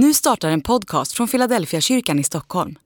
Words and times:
Nu 0.00 0.14
startar 0.14 0.50
en 0.50 0.60
podcast 0.60 1.12
från 1.12 1.28
Philadelphia 1.28 1.80
kyrkan 1.80 2.18
i 2.18 2.24
Stockholm. 2.24 2.78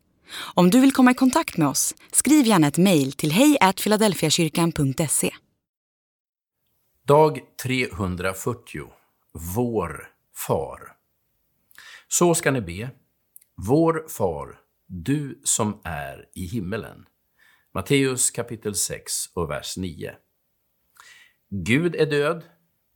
Om 0.55 0.71
du 0.71 0.81
vill 0.81 0.93
komma 0.93 1.11
i 1.11 1.15
kontakt 1.15 1.57
med 1.57 1.69
oss, 1.69 1.95
skriv 2.13 2.47
gärna 2.47 2.67
ett 2.67 2.79
mejl 2.79 3.13
till 3.13 3.33
hejfiladelfiakyrkan.se. 3.33 5.35
Dag 7.07 7.41
340. 7.63 8.93
Vår 9.57 10.09
far. 10.37 10.81
Så 12.09 12.35
ska 12.35 12.51
ni 12.51 12.61
be. 12.61 12.91
Vår 13.57 14.09
far, 14.09 14.61
du 14.87 15.41
som 15.45 15.81
är 15.85 16.29
i 16.35 16.47
himmelen. 16.47 17.05
Matteus 17.75 18.31
kapitel 18.31 18.75
6 18.75 19.13
och 19.35 19.51
vers 19.51 19.77
9. 19.77 20.15
Gud 21.51 21.95
är 21.95 22.07
död, 22.07 22.45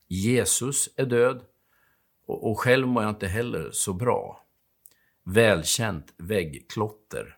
Jesus 0.08 0.88
är 0.96 1.06
död 1.06 1.42
och, 2.26 2.50
och 2.50 2.60
själv 2.60 2.86
mår 2.86 3.02
jag 3.02 3.10
inte 3.10 3.26
heller 3.26 3.70
så 3.72 3.92
bra. 3.92 4.46
Välkänt 5.24 6.14
väggklotter. 6.16 7.36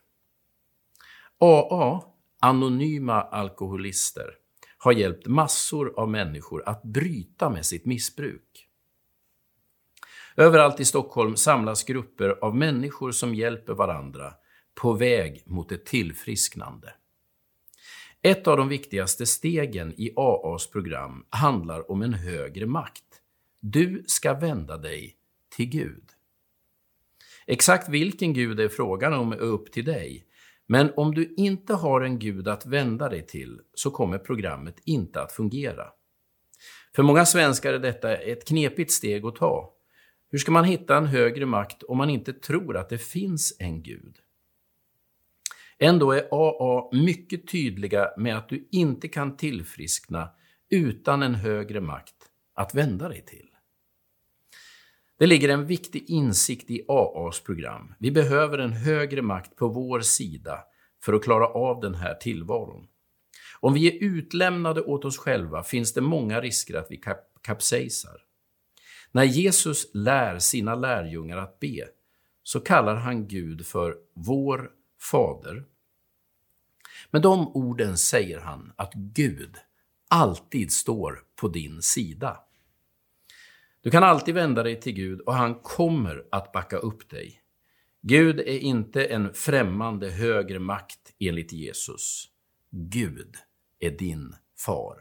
AA, 1.41 2.03
anonyma 2.41 3.23
alkoholister, 3.23 4.35
har 4.79 4.93
hjälpt 4.93 5.27
massor 5.27 6.01
av 6.01 6.09
människor 6.09 6.69
att 6.69 6.83
bryta 6.83 7.51
med 7.51 7.67
sitt 7.67 7.87
missbruk. 7.87 8.69
Överallt 10.37 10.81
i 10.81 10.85
Stockholm 10.85 11.37
samlas 11.37 11.84
grupper 11.84 12.29
av 12.29 12.57
människor 12.57 13.12
som 13.12 13.34
hjälper 13.34 13.75
varandra 13.75 14.33
på 14.75 14.93
väg 14.93 15.43
mot 15.47 15.73
ett 15.73 15.87
tillfrisknande. 15.87 16.95
Ett 18.23 18.47
av 18.47 18.57
de 18.57 18.69
viktigaste 18.69 19.27
stegen 19.27 19.95
i 19.97 20.12
AAs 20.17 20.70
program 20.70 21.25
handlar 21.31 21.91
om 21.91 22.03
en 22.03 22.15
högre 22.15 22.67
makt. 22.67 23.08
Du 23.61 24.05
ska 24.07 24.35
vända 24.35 24.79
dig 24.79 25.17
till 25.57 25.67
Gud. 25.67 26.05
Exakt 27.47 27.89
vilken 27.89 28.33
Gud 28.33 28.57
det 28.57 28.65
är 28.65 28.69
frågan 28.69 29.12
om 29.12 29.33
är 29.33 29.39
upp 29.39 29.73
till 29.73 29.84
dig. 29.84 30.25
Men 30.67 30.92
om 30.97 31.14
du 31.14 31.34
inte 31.37 31.75
har 31.75 32.01
en 32.01 32.19
Gud 32.19 32.48
att 32.48 32.67
vända 32.67 33.09
dig 33.09 33.27
till 33.27 33.61
så 33.75 33.91
kommer 33.91 34.19
programmet 34.19 34.77
inte 34.84 35.23
att 35.23 35.33
fungera. 35.33 35.86
För 36.95 37.03
många 37.03 37.27
svenskar 37.27 37.73
är 37.73 37.79
detta 37.79 38.17
ett 38.17 38.48
knepigt 38.48 38.92
steg 38.92 39.25
att 39.25 39.36
ta. 39.36 39.75
Hur 40.31 40.39
ska 40.39 40.53
man 40.53 40.64
hitta 40.64 40.97
en 40.97 41.06
högre 41.06 41.47
makt 41.47 41.83
om 41.83 41.98
man 41.98 42.11
inte 42.11 42.33
tror 42.33 42.77
att 42.77 42.89
det 42.89 42.98
finns 42.98 43.56
en 43.59 43.83
Gud? 43.83 44.17
Ändå 45.79 46.12
är 46.12 46.29
AA 46.31 46.91
mycket 46.92 47.48
tydliga 47.48 48.11
med 48.17 48.39
att 48.39 48.48
du 48.48 48.69
inte 48.73 49.09
kan 49.09 49.36
tillfriskna 49.36 50.31
utan 50.70 51.23
en 51.23 51.34
högre 51.34 51.81
makt 51.81 52.17
att 52.59 52.75
vända 52.75 53.09
dig 53.09 53.25
till. 53.25 53.48
Det 55.19 55.27
ligger 55.27 55.48
en 55.48 55.67
viktig 55.67 56.05
insikt 56.11 56.70
i 56.70 56.84
AAs 56.89 57.41
program. 57.41 57.95
Vi 57.98 58.11
behöver 58.11 58.59
en 58.59 58.73
högre 58.73 59.23
makt 59.23 59.56
på 59.56 59.69
vår 59.69 60.01
sida 60.01 60.64
för 61.03 61.12
att 61.12 61.25
klara 61.25 61.47
av 61.47 61.81
den 61.81 61.95
här 61.95 62.14
tillvaron. 62.14 62.89
Om 63.61 63.75
vi 63.75 63.89
är 63.89 64.05
utlämnade 64.05 64.81
åt 64.83 65.05
oss 65.05 65.19
själva 65.19 65.62
finns 65.62 65.92
det 65.92 66.01
många 66.01 66.41
risker 66.41 66.75
att 66.75 66.86
vi 66.91 66.97
kap 66.97 67.19
kapsejsar. 67.42 68.17
När 69.12 69.25
Jesus 69.25 69.86
lär 69.95 70.39
sina 70.39 70.75
lärjungar 70.75 71.36
att 71.36 71.61
be 71.61 71.89
så 72.42 72.61
kallar 72.61 72.95
han 72.95 73.29
Gud 73.29 73.67
för 73.67 73.97
vår 74.14 74.70
fader. 75.11 75.64
Med 77.11 77.23
de 77.23 77.48
orden 77.48 77.98
säger 77.98 78.41
han 78.41 78.73
att 78.77 78.95
Gud 78.95 79.56
alltid 80.09 80.73
står 80.73 81.25
på 81.41 81.48
din 81.48 81.83
sida. 81.83 82.41
Du 83.89 83.92
kan 83.92 84.05
alltid 84.05 84.34
vända 84.34 84.62
dig 84.62 84.81
till 84.81 84.92
Gud 84.92 85.20
och 85.20 85.34
han 85.34 85.55
kommer 85.55 86.25
att 86.31 86.53
backa 86.53 86.77
upp 86.77 87.11
dig. 87.11 87.41
Gud 88.03 88.41
är 88.41 88.58
inte 88.58 89.05
en 89.05 89.33
främmande 89.34 90.11
högre 90.11 90.58
makt 90.58 91.14
enligt 91.20 91.53
Jesus. 91.53 92.25
Gud 92.70 93.36
är 93.80 93.91
din 93.91 94.35
far. 94.67 94.96